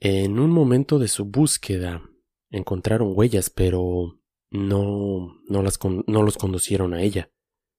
[0.00, 2.02] En un momento de su búsqueda
[2.50, 4.20] encontraron huellas, pero
[4.50, 7.32] no, no, las no los conducieron a ella.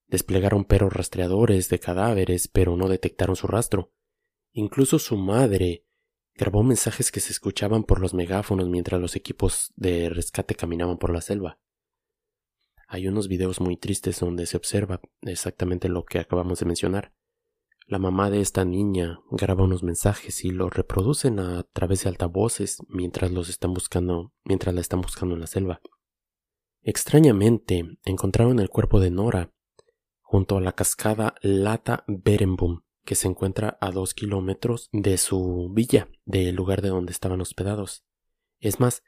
[0.07, 3.93] Desplegaron perros rastreadores de cadáveres, pero no detectaron su rastro.
[4.51, 5.84] Incluso su madre
[6.35, 11.11] grabó mensajes que se escuchaban por los megáfonos mientras los equipos de rescate caminaban por
[11.11, 11.59] la selva.
[12.87, 17.13] Hay unos videos muy tristes donde se observa exactamente lo que acabamos de mencionar.
[17.87, 22.77] La mamá de esta niña graba unos mensajes y los reproducen a través de altavoces
[22.87, 25.81] mientras los están buscando, mientras la están buscando en la selva.
[26.81, 29.51] Extrañamente, encontraron el cuerpo de Nora
[30.21, 36.09] junto a la cascada Lata Berenboom, que se encuentra a dos kilómetros de su villa,
[36.25, 38.03] del lugar de donde estaban hospedados.
[38.59, 39.03] Es más,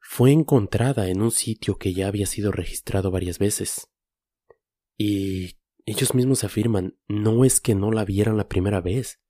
[0.00, 3.90] fue encontrada en un sitio que ya había sido registrado varias veces.
[4.96, 9.20] Y ellos mismos afirman, no es que no la vieran la primera vez.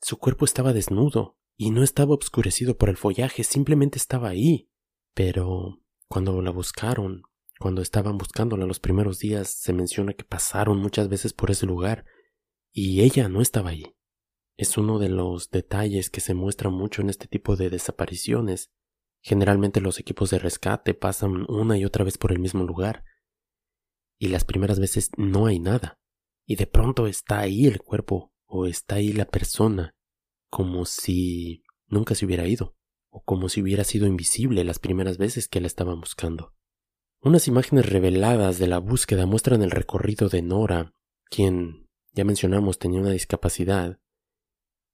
[0.00, 4.70] Su cuerpo estaba desnudo y no estaba obscurecido por el follaje, simplemente estaba ahí.
[5.14, 7.22] Pero cuando la buscaron,
[7.58, 12.06] cuando estaban buscándola los primeros días, se menciona que pasaron muchas veces por ese lugar
[12.72, 13.96] y ella no estaba ahí.
[14.56, 18.70] Es uno de los detalles que se muestra mucho en este tipo de desapariciones.
[19.22, 23.04] Generalmente los equipos de rescate pasan una y otra vez por el mismo lugar
[24.18, 25.98] y las primeras veces no hay nada
[26.46, 29.94] y de pronto está ahí el cuerpo o está ahí la persona
[30.50, 32.76] como si nunca se hubiera ido
[33.08, 36.54] o como si hubiera sido invisible las primeras veces que la estaban buscando.
[37.22, 40.94] Unas imágenes reveladas de la búsqueda muestran el recorrido de Nora,
[41.28, 44.00] quien, ya mencionamos, tenía una discapacidad,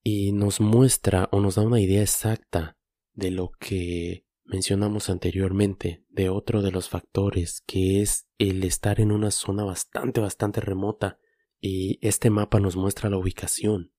[0.03, 2.79] y nos muestra o nos da una idea exacta
[3.13, 9.11] de lo que mencionamos anteriormente, de otro de los factores, que es el estar en
[9.11, 11.19] una zona bastante, bastante remota,
[11.61, 13.93] y este mapa nos muestra la ubicación.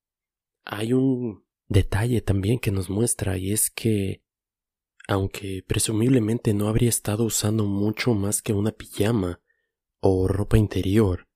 [0.64, 4.24] Hay un detalle también que nos muestra, y es que
[5.08, 9.42] aunque presumiblemente no habría estado usando mucho más que una pijama
[10.00, 11.27] o ropa interior.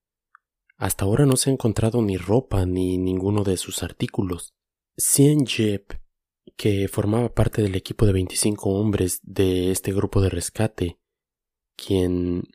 [0.82, 4.52] Hasta ahora no se ha encontrado ni ropa ni ninguno de sus artículos.
[4.96, 5.92] Cien Jep,
[6.56, 10.98] que formaba parte del equipo de 25 hombres de este grupo de rescate,
[11.76, 12.48] quien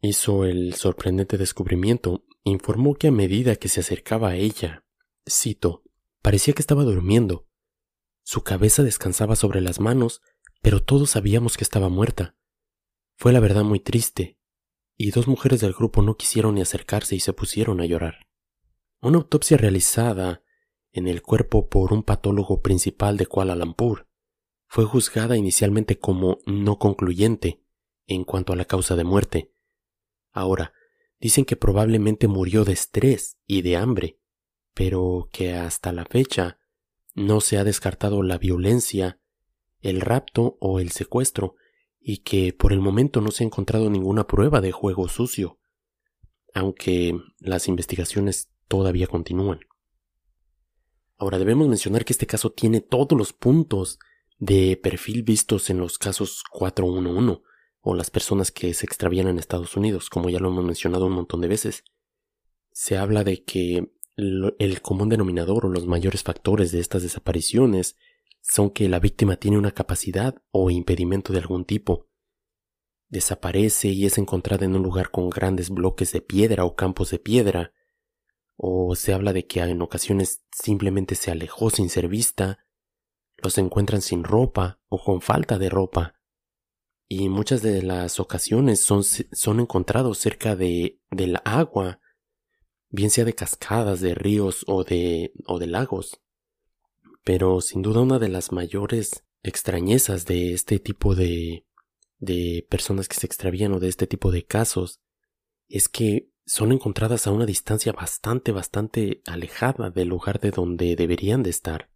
[0.00, 4.84] hizo el sorprendente descubrimiento, informó que a medida que se acercaba a ella,
[5.28, 5.82] cito,
[6.22, 7.48] parecía que estaba durmiendo.
[8.22, 10.22] Su cabeza descansaba sobre las manos
[10.62, 12.36] pero todos sabíamos que estaba muerta.
[13.18, 14.38] Fue la verdad muy triste,
[14.96, 18.26] y dos mujeres del grupo no quisieron ni acercarse y se pusieron a llorar.
[19.00, 20.42] Una autopsia realizada
[20.92, 24.06] en el cuerpo por un patólogo principal de Kuala Lumpur
[24.66, 27.62] fue juzgada inicialmente como no concluyente
[28.06, 29.52] en cuanto a la causa de muerte.
[30.30, 30.72] Ahora,
[31.20, 34.18] dicen que probablemente murió de estrés y de hambre,
[34.74, 36.58] pero que hasta la fecha
[37.14, 39.20] no se ha descartado la violencia
[39.82, 41.56] el rapto o el secuestro,
[42.02, 45.58] y que por el momento no se ha encontrado ninguna prueba de juego sucio,
[46.52, 49.60] aunque las investigaciones todavía continúan.
[51.16, 54.00] Ahora debemos mencionar que este caso tiene todos los puntos
[54.38, 57.42] de perfil vistos en los casos 411
[57.80, 61.12] o las personas que se extravían en Estados Unidos, como ya lo hemos mencionado un
[61.12, 61.84] montón de veces.
[62.72, 67.96] Se habla de que el común denominador o los mayores factores de estas desapariciones
[68.42, 72.08] son que la víctima tiene una capacidad o impedimento de algún tipo.
[73.08, 77.18] Desaparece y es encontrada en un lugar con grandes bloques de piedra o campos de
[77.18, 77.72] piedra,
[78.56, 82.66] o se habla de que en ocasiones simplemente se alejó sin ser vista,
[83.38, 86.14] los encuentran sin ropa o con falta de ropa,
[87.08, 92.00] y muchas de las ocasiones son, son encontrados cerca de, del agua,
[92.88, 96.22] bien sea de cascadas, de ríos o de, o de lagos.
[97.24, 101.66] Pero sin duda una de las mayores extrañezas de este tipo de,
[102.18, 105.00] de personas que se extravían o de este tipo de casos
[105.68, 111.42] es que son encontradas a una distancia bastante, bastante alejada del lugar de donde deberían
[111.42, 111.90] de estar.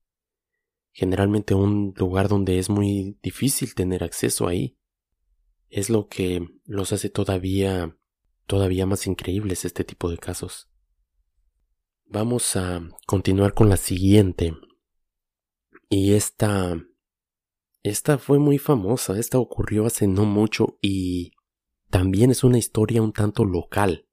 [0.93, 4.79] Generalmente un lugar donde es muy difícil tener acceso ahí.
[5.69, 7.99] Es lo que los hace todavía,
[8.47, 10.71] todavía más increíbles este tipo de casos.
[12.07, 14.55] Vamos a continuar con la siguiente.
[15.89, 16.77] Y esta,
[17.83, 21.33] esta fue muy famosa, esta ocurrió hace no mucho y
[21.91, 24.09] también es una historia un tanto local.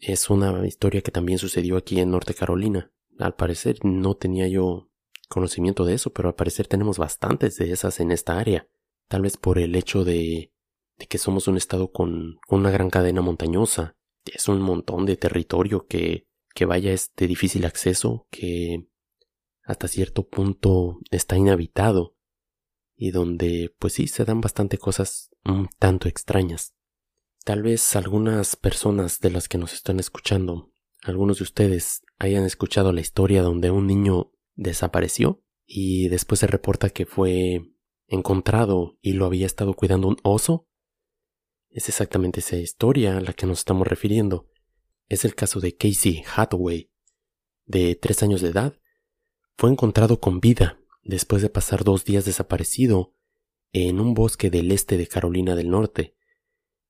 [0.00, 2.92] Es una historia que también sucedió aquí en Norte Carolina.
[3.18, 4.90] Al parecer no tenía yo
[5.28, 8.68] conocimiento de eso, pero al parecer tenemos bastantes de esas en esta área.
[9.08, 10.52] Tal vez por el hecho de,
[10.98, 13.96] de que somos un estado con, una gran cadena montañosa.
[14.26, 18.89] Es un montón de territorio que, que vaya es de difícil acceso, que
[19.64, 22.16] hasta cierto punto está inhabitado
[22.96, 26.74] y donde pues sí se dan bastante cosas un tanto extrañas.
[27.44, 32.92] Tal vez algunas personas de las que nos están escuchando, algunos de ustedes hayan escuchado
[32.92, 37.62] la historia donde un niño desapareció y después se reporta que fue
[38.06, 40.68] encontrado y lo había estado cuidando un oso.
[41.70, 44.50] Es exactamente esa historia a la que nos estamos refiriendo.
[45.08, 46.90] Es el caso de Casey Hathaway,
[47.64, 48.78] de tres años de edad.
[49.60, 53.12] Fue encontrado con vida después de pasar dos días desaparecido
[53.74, 56.16] en un bosque del este de Carolina del Norte.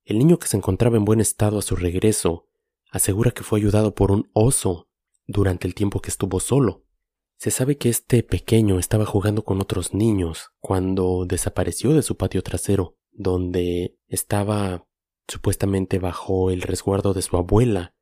[0.04, 2.46] El niño que se encontraba en buen estado a su regreso
[2.92, 4.88] asegura que fue ayudado por un oso
[5.26, 6.84] durante el tiempo que estuvo solo.
[7.38, 12.40] Se sabe que este pequeño estaba jugando con otros niños cuando desapareció de su patio
[12.44, 14.86] trasero, donde estaba
[15.26, 17.96] supuestamente bajo el resguardo de su abuela,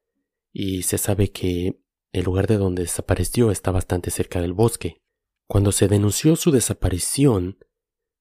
[0.52, 1.80] y se sabe que
[2.12, 5.02] el lugar de donde desapareció está bastante cerca del bosque.
[5.46, 7.58] Cuando se denunció su desaparición,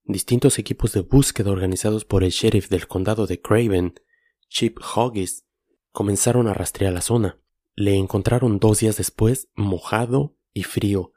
[0.04, 3.96] distintos equipos de búsqueda organizados por el sheriff del condado de Craven,
[4.50, 5.46] Chip Hoggis,
[5.92, 7.42] comenzaron a rastrear la zona.
[7.76, 11.14] Le encontraron dos días después mojado y frío,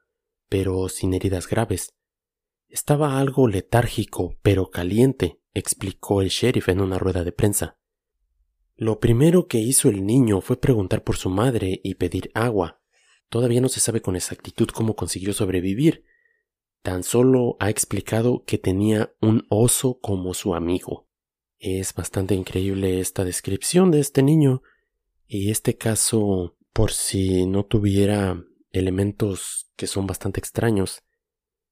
[0.49, 1.95] pero sin heridas graves.
[2.69, 7.80] Estaba algo letárgico, pero caliente, explicó el sheriff en una rueda de prensa.
[8.81, 12.81] Lo primero que hizo el niño fue preguntar por su madre y pedir agua.
[13.29, 16.05] Todavía no se sabe con exactitud cómo consiguió sobrevivir,
[16.83, 21.09] Tan solo ha explicado que tenía un oso como su amigo.
[21.59, 24.63] Es bastante increíble esta descripción de este niño
[25.27, 31.03] y este caso, por si no tuviera elementos que son bastante extraños,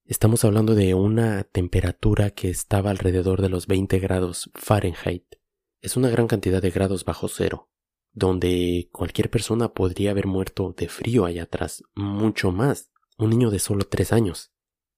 [0.05, 5.38] estamos hablando de una temperatura que estaba alrededor de los 20 grados Fahrenheit.
[5.81, 7.69] Es una gran cantidad de grados bajo cero,
[8.11, 13.59] donde cualquier persona podría haber muerto de frío allá atrás, mucho más, un niño de
[13.59, 14.51] solo tres años.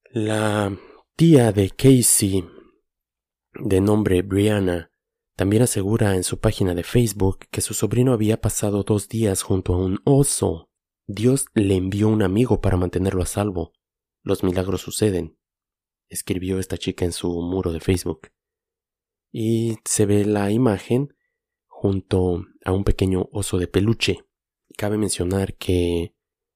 [0.09, 0.75] La
[1.15, 2.45] tía de Casey,
[3.53, 4.91] de nombre Brianna,
[5.35, 9.73] también asegura en su página de Facebook que su sobrino había pasado dos días junto
[9.73, 10.69] a un oso.
[11.07, 13.73] Dios le envió un amigo para mantenerlo a salvo.
[14.23, 15.37] Los milagros suceden,
[16.09, 18.29] escribió esta chica en su muro de Facebook.
[19.31, 21.15] Y se ve la imagen
[21.67, 24.25] junto a un pequeño oso de peluche.
[24.77, 26.15] Cabe mencionar que,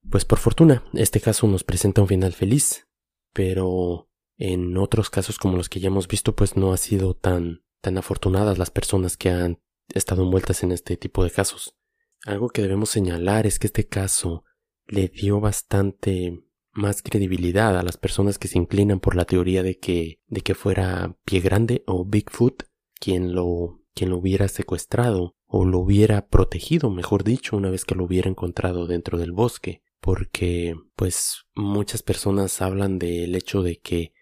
[0.10, 2.88] pues por fortuna, este caso nos presenta un final feliz,
[3.34, 7.64] pero en otros casos como los que ya hemos visto pues no ha sido tan
[7.82, 11.78] tan afortunadas las personas que han estado envueltas en este tipo de casos.
[12.26, 14.44] Algo que debemos señalar es que este caso
[14.88, 16.44] le dio bastante
[16.76, 20.54] más credibilidad a las personas que se inclinan por la teoría de que de que
[20.54, 22.64] fuera Pie Grande o Bigfoot
[23.00, 27.96] quien lo quien lo hubiera secuestrado o lo hubiera protegido, mejor dicho, una vez que
[27.96, 29.82] lo hubiera encontrado dentro del bosque.
[30.02, 34.14] Porque pues muchas personas hablan del hecho de que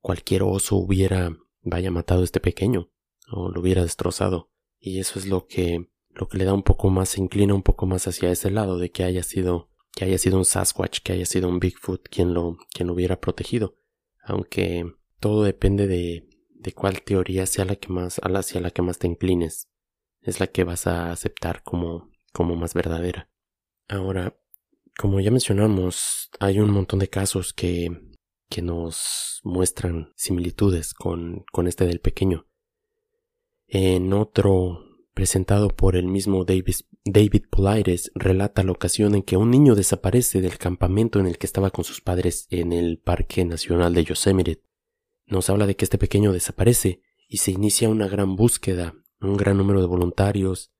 [0.00, 2.92] cualquier oso hubiera vaya matado a este pequeño
[3.32, 4.50] o lo hubiera destrozado.
[4.78, 7.62] Y eso es lo que lo que le da un poco más se inclina un
[7.62, 11.14] poco más hacia ese lado de que haya sido que haya sido un Sasquatch, que
[11.14, 13.78] haya sido un Bigfoot quien lo, quien lo hubiera protegido.
[14.22, 14.84] Aunque
[15.20, 19.06] todo depende de, de cuál teoría sea la que más, hacia la que más te
[19.06, 19.70] inclines.
[20.20, 23.30] Es la que vas a aceptar como, como más verdadera.
[23.88, 24.38] Ahora,
[24.98, 27.88] como ya mencionamos, hay un montón de casos que,
[28.50, 32.46] que nos muestran similitudes con, con este del pequeño.
[33.66, 34.84] En otro
[35.14, 36.74] presentado por el mismo David,
[37.08, 41.46] David Polaires, relata la ocasión en que un niño desaparece del campamento en el que
[41.46, 44.62] estaba con sus padres en el Parque Nacional de Yosemite.
[45.24, 49.56] Nos habla de que este pequeño desaparece y se inicia una gran búsqueda, un gran
[49.56, 50.72] número de voluntarios,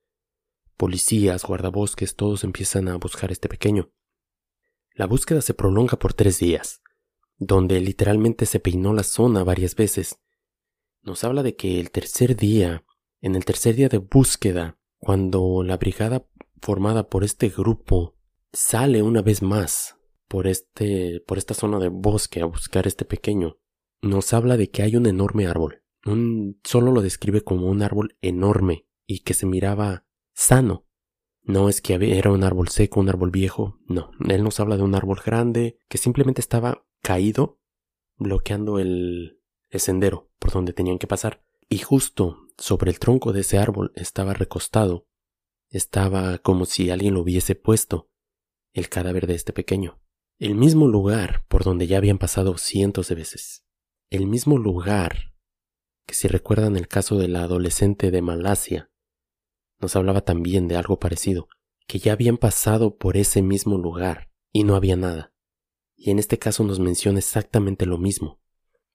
[0.75, 3.93] policías, guardabosques, todos empiezan a buscar a este pequeño.
[4.95, 6.81] La búsqueda se prolonga por tres días,
[7.37, 10.19] donde literalmente se peinó la zona varias veces.
[11.03, 12.83] Nos habla de que el tercer día,
[13.21, 16.27] en el tercer día de búsqueda, cuando la brigada
[16.61, 18.15] formada por este grupo
[18.51, 23.57] sale una vez más por este por esta zona de bosque a buscar este pequeño,
[24.01, 25.83] nos habla de que hay un enorme árbol.
[26.05, 30.85] Un, solo lo describe como un árbol enorme y que se miraba sano.
[31.43, 34.11] No es que era un árbol seco, un árbol viejo, no.
[34.27, 37.61] Él nos habla de un árbol grande que simplemente estaba caído,
[38.17, 41.43] bloqueando el, el sendero por donde tenían que pasar.
[41.69, 45.07] Y justo sobre el tronco de ese árbol estaba recostado,
[45.69, 48.09] estaba como si alguien lo hubiese puesto,
[48.73, 50.01] el cadáver de este pequeño.
[50.39, 53.67] El mismo lugar por donde ya habían pasado cientos de veces
[54.09, 55.33] el mismo lugar
[56.05, 58.89] que si recuerdan el caso de la adolescente de Malasia,
[59.81, 61.49] nos hablaba también de algo parecido,
[61.87, 65.33] que ya habían pasado por ese mismo lugar y no había nada.
[65.97, 68.39] Y en este caso nos menciona exactamente lo mismo.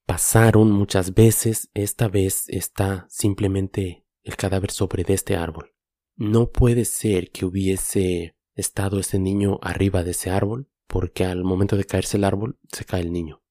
[0.07, 5.75] Pasaron muchas veces, esta vez está simplemente el cadáver sobre de este árbol.
[6.17, 11.77] No puede ser que hubiese estado ese niño arriba de ese árbol, porque al momento
[11.77, 13.43] de caerse el árbol se cae el niño.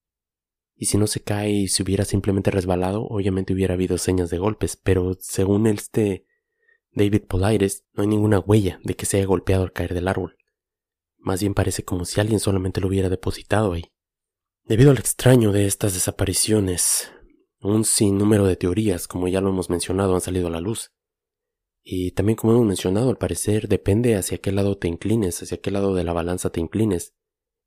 [0.76, 4.38] Y si no se cae y se hubiera simplemente resbalado, obviamente hubiera habido señas de
[4.38, 6.26] golpes, pero según este
[6.93, 10.38] David Polaires, no hay ninguna huella de que se haya golpeado al caer del árbol.
[11.18, 13.86] Más bien parece como si alguien solamente lo hubiera depositado ahí.
[14.64, 17.12] Debido al extraño de estas desapariciones,
[17.59, 20.91] un sinnúmero de teorías, como ya lo hemos mencionado, han salido a la luz.
[21.84, 25.72] Y también como hemos mencionado, al parecer depende hacia qué lado te inclines, hacia qué
[25.72, 27.14] lado de la balanza te inclines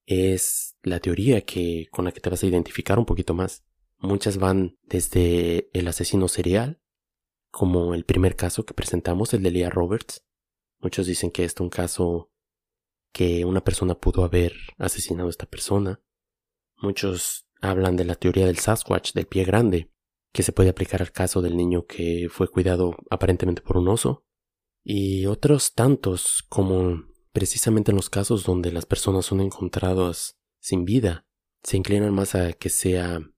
[0.07, 3.65] es la teoría que, con la que te vas a identificar un poquito más.
[3.99, 6.81] Muchas van desde el asesino serial,
[7.51, 10.25] como el primer caso que presentamos, el de Leah Roberts.
[10.81, 12.31] Muchos dicen que es un caso
[13.13, 16.03] que una persona pudo haber asesinado a esta persona.
[16.85, 19.91] Muchos hablan de la teoría del Sasquatch, del pie grande,
[20.33, 24.25] que se puede aplicar al caso del niño que fue cuidado aparentemente por un oso.
[24.85, 27.05] Y otros tantos como
[27.35, 31.27] Precisamente en los casos donde las personas son encontradas sin vida,
[31.65, 33.29] se inclinan más a que sea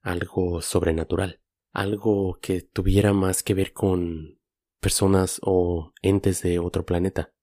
[0.00, 4.40] algo sobrenatural, algo que tuviera más que ver con
[4.80, 7.34] personas o entes de otro planeta.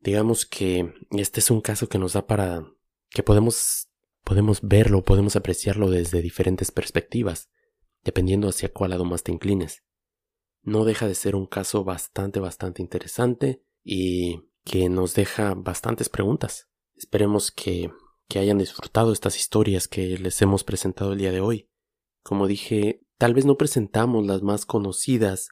[0.00, 2.66] Digamos que este es un caso que nos da para
[3.10, 3.90] que podemos
[4.26, 7.48] podemos verlo, podemos apreciarlo desde diferentes perspectivas,
[8.02, 9.84] dependiendo hacia cuál lado más te inclines.
[10.62, 16.68] No deja de ser un caso bastante bastante interesante y que nos deja bastantes preguntas.
[16.96, 17.92] Esperemos que,
[18.28, 21.70] que hayan disfrutado estas historias que les hemos presentado el día de hoy.
[22.24, 25.50] Como dije, tal vez no presentamos las más conocidas,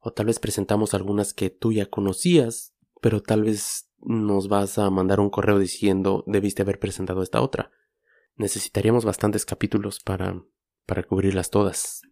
[0.00, 4.90] o tal vez presentamos algunas que tú ya conocías, pero tal vez nos vas a
[4.90, 7.70] mandar un correo diciendo debiste haber presentado esta otra.
[8.38, 10.42] Necesitaríamos bastantes capítulos para,
[10.86, 12.02] para cubrirlas todas.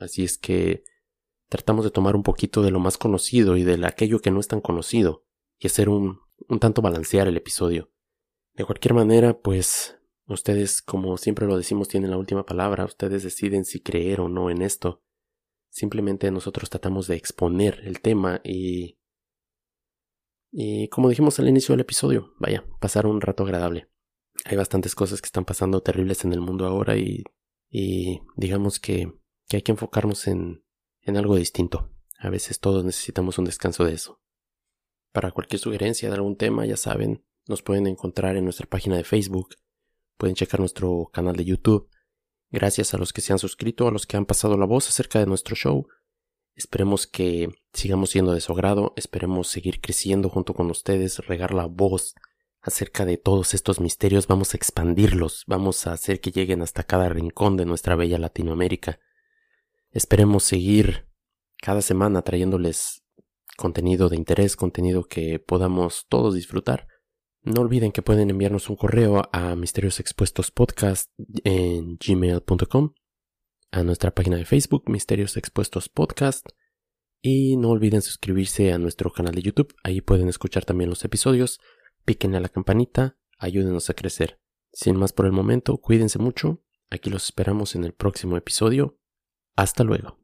[0.00, 0.84] Así es que
[1.48, 4.48] tratamos de tomar un poquito de lo más conocido y de aquello que no es
[4.48, 5.24] tan conocido
[5.58, 7.90] y hacer un, un tanto balancear el episodio.
[8.54, 13.64] De cualquier manera, pues ustedes, como siempre lo decimos, tienen la última palabra, ustedes deciden
[13.64, 15.02] si creer o no en esto.
[15.70, 18.98] Simplemente nosotros tratamos de exponer el tema y...
[20.54, 23.88] Y como dijimos al inicio del episodio, vaya, pasar un rato agradable.
[24.44, 27.24] Hay bastantes cosas que están pasando terribles en el mundo ahora y...
[27.70, 29.12] y digamos que,
[29.50, 30.64] hay que enfocarnos en,
[31.02, 31.90] en algo distinto.
[32.18, 34.20] A veces todos necesitamos un descanso de eso.
[35.12, 39.04] Para cualquier sugerencia de algún tema, ya saben, nos pueden encontrar en nuestra página de
[39.04, 39.56] Facebook,
[40.16, 41.88] pueden checar nuestro canal de YouTube.
[42.50, 45.18] Gracias a los que se han suscrito, a los que han pasado la voz acerca
[45.18, 45.86] de nuestro show.
[46.54, 51.66] Esperemos que sigamos siendo de su agrado, esperemos seguir creciendo junto con ustedes, regar la
[51.66, 52.14] voz
[52.62, 57.08] acerca de todos estos misterios, vamos a expandirlos, vamos a hacer que lleguen hasta cada
[57.08, 59.00] rincón de nuestra bella Latinoamérica.
[59.90, 61.08] Esperemos seguir
[61.60, 63.02] cada semana trayéndoles
[63.56, 66.86] contenido de interés, contenido que podamos todos disfrutar.
[67.42, 71.10] No olviden que pueden enviarnos un correo a Misterios Expuestos Podcast
[71.44, 72.94] en gmail.com,
[73.72, 76.46] a nuestra página de Facebook Misterios Expuestos Podcast
[77.20, 81.60] y no olviden suscribirse a nuestro canal de YouTube, ahí pueden escuchar también los episodios,
[82.04, 84.40] piquen a la campanita, ayúdenos a crecer.
[84.72, 88.98] Sin más por el momento, cuídense mucho, aquí los esperamos en el próximo episodio.
[89.56, 90.21] Hasta luego.